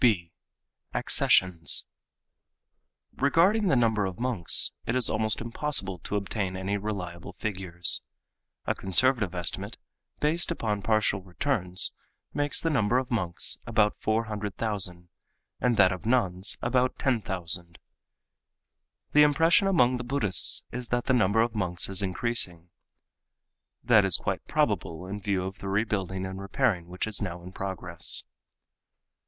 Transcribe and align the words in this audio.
(b) 0.01 0.31
Accessions.—Regarding 0.95 3.67
the 3.67 3.75
number 3.75 4.07
of 4.07 4.17
monks 4.19 4.71
it 4.87 4.95
is 4.95 5.11
almost 5.11 5.39
impossible 5.39 5.99
to 5.99 6.15
obtain 6.15 6.57
any 6.57 6.75
reliable 6.75 7.33
figures. 7.33 8.01
A 8.65 8.73
conservative 8.73 9.35
estimate, 9.35 9.77
based 10.19 10.49
upon 10.49 10.81
partial 10.81 11.21
returns, 11.21 11.91
makes 12.33 12.59
the 12.59 12.71
number 12.71 12.97
of 12.97 13.11
monks 13.11 13.59
about 13.67 13.95
400,000 13.95 15.09
and 15.59 15.77
that 15.77 15.91
of 15.91 16.07
nuns 16.07 16.57
about 16.63 16.97
10,000. 16.97 17.77
The 19.11 19.21
impression 19.21 19.67
among 19.67 19.97
the 19.97 20.03
Buddhists 20.03 20.65
is 20.71 20.87
that 20.87 21.03
the 21.05 21.13
number 21.13 21.41
of 21.43 21.53
monks 21.53 21.87
is 21.89 22.01
increasing. 22.01 22.71
That 23.83 24.03
is 24.03 24.17
quite 24.17 24.47
probable 24.47 25.05
in 25.05 25.21
view 25.21 25.43
of 25.43 25.59
the 25.59 25.69
rebuilding 25.69 26.25
and 26.25 26.41
repairing 26.41 26.87
which 26.87 27.05
is 27.05 27.21
now 27.21 27.43
in 27.43 27.51
progress. 27.51 28.23